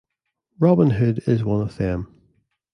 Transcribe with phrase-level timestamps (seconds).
[0.57, 2.07] "Robin Hood" is one of them.